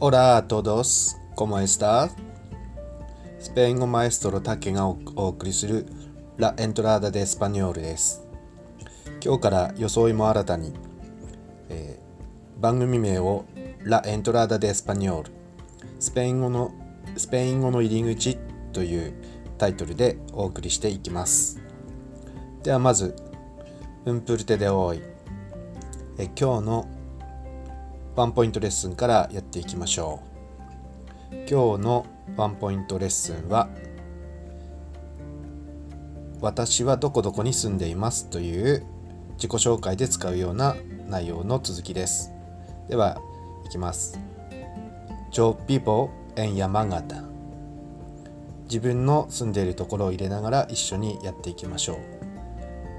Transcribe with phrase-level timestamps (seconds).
[0.00, 2.08] Hola a todos, ¿cómo está?
[3.40, 5.86] スペイン語マエストロタケがお送りする
[6.36, 8.22] ラ・エントラーダ・デ・スパニョールです。
[9.20, 10.72] 今日から装いも新たに、
[11.68, 13.44] えー、番組名を
[13.82, 15.32] ラ・エントラーダ・デ・スパニョール
[15.98, 16.70] スペイン語の
[17.16, 18.38] スペイン語の入り口
[18.72, 19.14] という
[19.58, 21.60] タイトルでお送りしていきます。
[22.62, 23.16] ではまず、
[24.04, 25.02] ウンプルテで多い
[26.18, 26.88] え今日の
[28.18, 30.20] ワンポイントレッスンからやっていきましょ
[31.30, 31.36] う。
[31.48, 32.04] 今日の
[32.36, 33.68] ワンポイントレッスンは
[36.40, 38.84] 私はどこどこに住んでいますという
[39.34, 40.74] 自己紹介で使うような
[41.06, 42.32] 内容の続きです。
[42.88, 43.22] では
[43.64, 44.18] いきます。
[45.30, 47.22] Yo vivo en 山形
[48.64, 51.98] 自分の住んでいるところを入れながら一緒にやっていきましょう。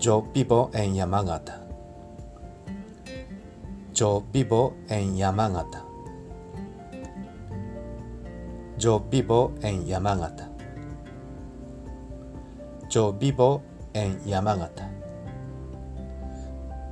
[0.00, 1.59] ジョピボエン山形
[3.92, 5.84] ジョ vivo en Yamagata.
[8.78, 10.50] Yo vivo en Yamagata.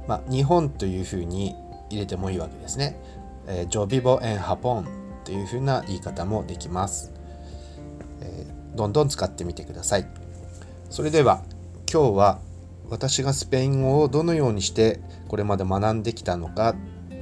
[0.08, 1.54] まあ、日本というふうに
[1.90, 2.98] 入れてもいいわけですね。
[3.68, 4.88] ジョビボエンハポン
[5.24, 7.12] というふうな言い方もできます、
[8.74, 10.06] どんどん使ってみてください。
[10.88, 11.42] それでは
[11.92, 12.38] 今日は
[12.90, 16.74] 私がスペイン語をどのようにしてこれまで学んできたのか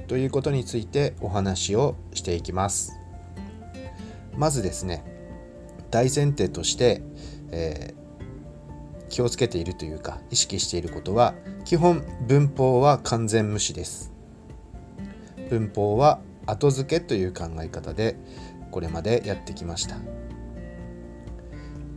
[0.08, 2.92] ということについてお話をしていきます。
[4.36, 5.04] まずですね
[5.90, 7.02] 大前提として、
[7.50, 14.12] えー、気をつけているというか意識していることは基本文法は完全無視です。
[15.48, 18.16] 文法は後付けという考え方で
[18.70, 19.96] これまでやってきました、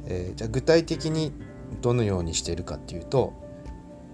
[0.05, 1.33] えー、じゃあ具体的に
[1.81, 3.48] どのようにしているかっていうと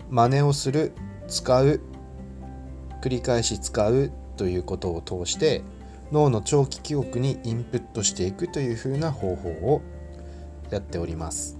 [0.10, 0.94] 真似をする
[1.28, 1.82] 使う
[3.02, 5.64] 繰り返し使うということを通して
[6.12, 9.82] 脳の長期記憶にインプットしていくというふうな方法を
[10.70, 11.58] やっております。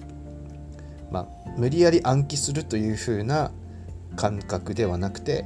[1.12, 3.52] まあ、無理やり暗記するというふうな
[4.16, 5.46] 感覚ではなくて、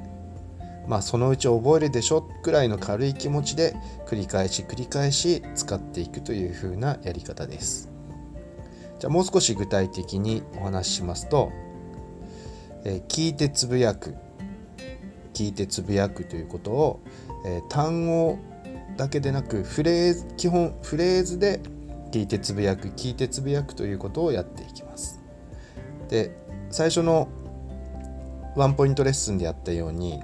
[0.88, 3.75] まあ、そのうち覚えるでしょくらいの軽い気持ちで
[4.07, 7.89] 繰り返し繰り返し使っていくというふうなやり方です。
[8.99, 11.51] じゃあもう少し具体的にお話ししますと、
[12.85, 14.16] え、聞いてつぶやく
[15.34, 17.00] 聞いてつぶやくということを、
[17.45, 18.38] え、単語
[18.97, 21.62] だけでなくフレーズ基本フレーズで
[22.12, 25.22] 聞いてつぶやく聞いてつぶやくということをやっていきます。
[26.09, 26.35] で
[26.69, 27.29] 最初の
[28.56, 30.19] ワンポイントレッスンでやったように、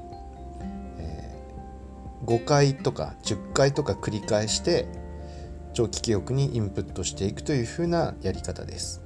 [1.00, 1.34] え、
[2.26, 4.88] 5回とか10回とか繰り返して
[5.74, 9.02] 長期記憶にインプットしていくというふうなやり方です。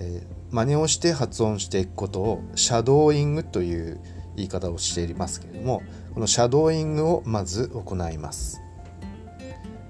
[0.00, 4.00] えー、真似をして発音していくことをシャドーイングという
[4.36, 5.82] 言い方をしていますけれども
[6.14, 8.60] このシャドーイングをまず行います。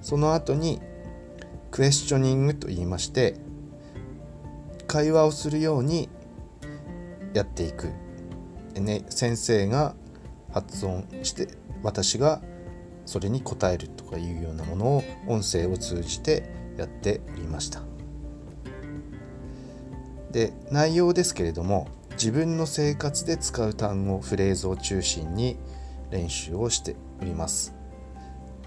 [0.01, 0.81] その後に
[1.71, 3.35] クエスチョニングと言いまして
[4.87, 6.09] 会話をするように
[7.35, 7.93] やっていく、
[8.75, 9.95] ね、先生が
[10.51, 11.49] 発音して
[11.83, 12.41] 私が
[13.05, 17.98] それに答えるとかいうようなものを音声を通じてやっておりました。
[20.39, 25.57] で内容ですけれども自分の生活で使う単語フレーズを中心に
[26.13, 27.75] 練習をしております、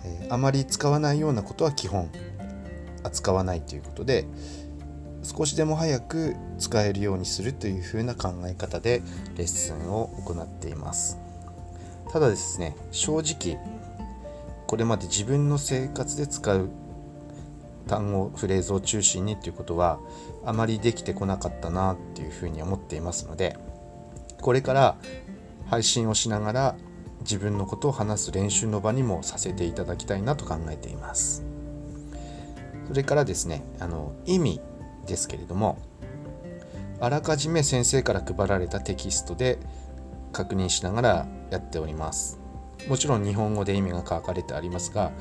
[0.03, 2.11] えー、あまり使わないようなことは基本
[3.03, 4.25] 扱わないということで
[5.23, 9.01] 少しでも早く使えるようにするというふうな考え方で
[9.37, 11.19] レッスンを行っています。
[12.11, 13.57] ただですね正直
[14.67, 16.69] これまで自分の生活で使う
[17.91, 19.99] 単語フレーズを中心にっていうことは
[20.45, 23.57] あまりできてこなかったなっていうふうに思っていますので
[24.39, 24.95] これから
[25.69, 26.75] 配信をしながら
[27.19, 31.43] 自分のことを話す練習の場にもさせていただきたいなと考えています。
[32.87, 34.61] それからですねあの意味
[35.05, 35.77] ですけれども
[37.01, 39.59] あらかじめ先生から配られたテキストで
[40.31, 42.39] 確認しながらやっております。
[42.87, 45.11] もちろん日本語で意味が書かれてありますが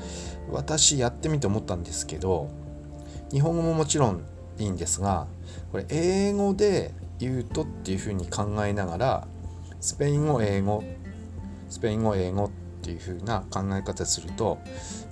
[0.49, 2.49] 私やってみて思ったんですけど
[3.31, 4.25] 日本語ももちろん
[4.57, 5.27] いいんですが
[5.71, 9.27] これ英語で言うとっていうふうに考えながら
[9.79, 10.83] スペイン語英語
[11.69, 12.49] スペイン語英語っ
[12.81, 14.59] ていうふうな考え方すると、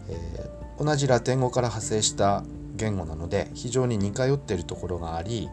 [0.10, 2.44] えー、同じラテン語から派生した
[2.76, 5.50] 言語なので非常に似通っているところがあり、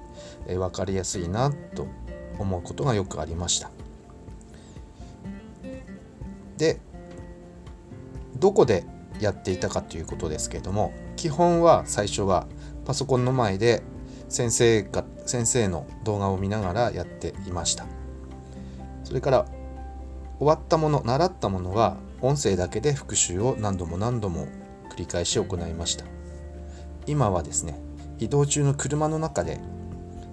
[0.46, 1.86] えー、分かりやすいなと
[2.38, 3.70] 思うことがよくありました。
[6.56, 6.80] で
[8.38, 8.84] どこで
[9.20, 12.46] やっていたかということですけれども基本は最初は
[12.84, 13.82] パソコンの前で
[14.28, 17.86] 先生が先生の動画を見ながらやっていました。
[19.02, 19.46] それから
[20.38, 24.46] 終わったもの習ったものは音声だけで復習を何度も何度も
[24.90, 26.04] 繰り返し行いました。
[27.06, 27.80] 今はですね
[28.18, 29.60] 移動中の車の中で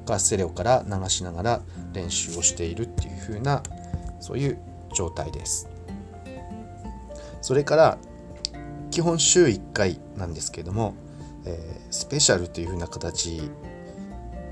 [0.06, 1.62] ガスセレオから流しながら
[1.94, 3.64] 練習をしているっていう風な
[4.20, 4.58] そういう
[4.94, 5.70] 状態です。
[7.42, 7.98] それから
[8.94, 10.94] 基本週1回なんですけれども、
[11.46, 13.50] えー、スペシャルという風な形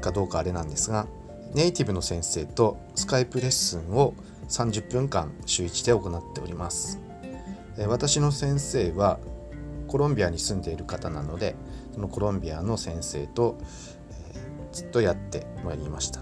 [0.01, 1.05] かどうかあれなんですが
[1.53, 4.15] ネイティブの先生とスカイプレッスンを
[4.49, 6.99] 30分間週1で行っております。
[7.77, 9.19] え私の先生は
[9.87, 11.55] コロンビアに住んでいる方なので
[11.93, 13.59] そのコロンビアの先生と、
[14.33, 16.21] えー、ずっとやってまいりました。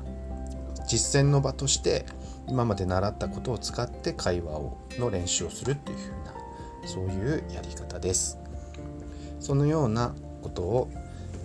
[0.90, 2.06] 実践の場として
[2.50, 6.39] 今まで習ったことを使って会話をの練習をするっていうふうな
[6.90, 8.40] そういうやり方です。
[9.40, 10.90] そのようなことを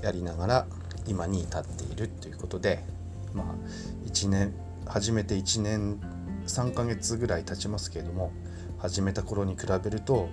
[0.03, 0.67] やりながら
[1.07, 2.83] 今に至っているということで
[3.35, 3.47] まあ
[4.09, 4.55] 1年
[4.87, 6.01] 始めて1年
[6.47, 8.33] 3ヶ月ぐらい経ちますけれども
[8.79, 10.29] 始めた頃に比べると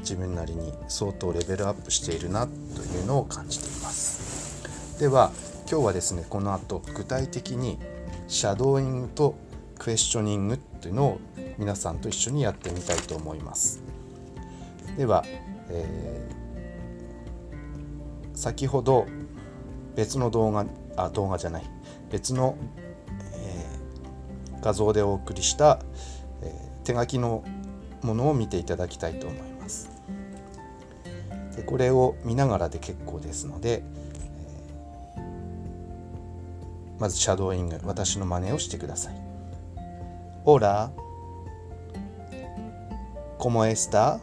[0.00, 2.52] 自分なりに相当レベルアップしているなと
[2.82, 4.98] いうのを感じています。
[4.98, 5.30] では
[5.70, 7.78] 今日はですねこの後具体的に
[8.26, 9.36] シャドーイングと
[9.78, 11.20] クエスチョニングっていうのを
[11.56, 13.85] 皆さんと一緒にやってみたいと思います。
[14.96, 15.24] では、
[15.68, 19.06] えー、先ほど
[19.94, 20.66] 別の動画
[20.96, 21.64] あ動画じゃない
[22.10, 22.56] 別の、
[23.34, 25.80] えー、画像でお送りした、
[26.42, 27.44] えー、手書きの
[28.02, 29.90] ものを見ていただきたいと思います
[31.56, 33.82] でこれを見ながらで結構ですので、
[35.16, 39.26] えー、まずシャドーイング私の真似をしてください
[40.46, 40.92] Hola
[43.36, 44.20] ¿Cómo está?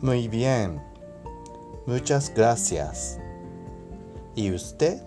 [0.00, 0.80] Muy bien.
[1.86, 3.18] Muchas gracias.
[4.34, 5.02] ¿Y usted?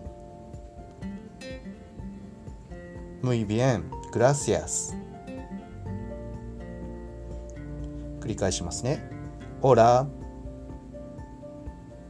[3.21, 3.89] Muy bien.
[4.11, 4.95] Gracias.
[8.27, 9.01] 繰り返しますね。
[9.61, 10.05] Hola.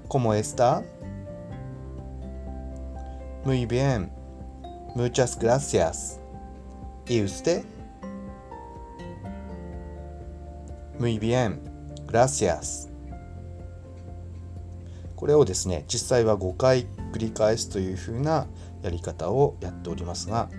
[0.07, 0.83] ¿Cómo está?
[3.45, 4.11] Muy bien.
[4.95, 6.19] Muchas gracias.
[7.07, 7.63] ¿Y usted?
[10.97, 11.70] Muy bien.
[12.12, 12.90] Gracias
[15.16, 18.46] これをですね実際は5回繰り返すというふうな
[18.82, 20.50] やり方をやっておりますが、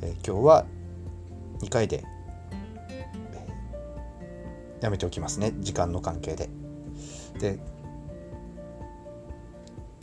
[0.00, 0.64] えー、今日は
[1.60, 2.04] 2回で、
[2.88, 6.48] えー、やめておきますね時間の関係で。
[7.38, 7.58] で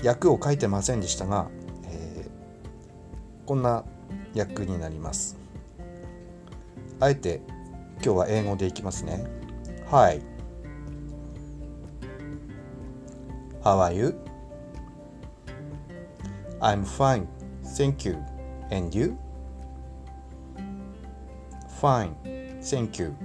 [0.06, 1.48] 訳を書いてませんでしたが、
[1.86, 3.84] えー、こんな
[4.38, 5.38] 訳になります。
[7.00, 7.42] あえて
[8.04, 9.26] 今日は英語でいきますね。
[9.90, 10.35] はい。
[13.66, 14.14] How are you?
[16.62, 17.26] I'm fine,
[17.76, 18.24] thank you.
[18.70, 19.18] And you?
[21.82, 22.14] Fine,
[22.62, 23.16] thank you.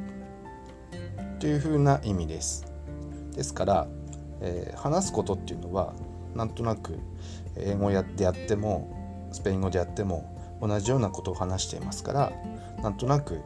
[1.38, 2.64] というふうな意味です。
[3.32, 3.86] ですから、
[4.40, 5.92] えー、話すことっていうのは
[6.34, 6.98] なんとなく
[7.58, 12.32] 英語でやってもスペイン語でやっても同じようなことを話していますから
[12.82, 13.42] なんとなく、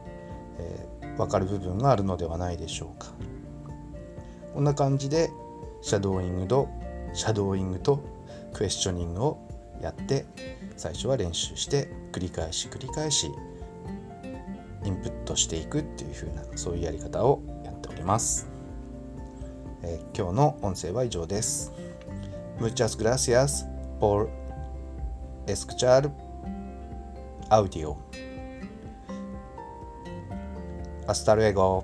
[0.59, 3.07] えー、分かる部分があるのではないでしょうか。
[4.53, 5.29] こんな感じで
[5.81, 6.84] シャドーイングと
[7.15, 8.03] シャドーイングと
[8.53, 9.47] クエスチョニングを
[9.81, 10.25] やって
[10.77, 13.31] 最初は練習して繰り返し繰り返し
[14.83, 18.47] インプットしていくっていう風なそういうやり方をやっております、
[19.81, 21.73] えー、今日の音声は以上です
[22.59, 23.67] Muchas gracias
[23.99, 24.29] por
[25.45, 26.09] escuchar
[27.49, 27.97] audio.
[31.05, 31.83] Hasta luego.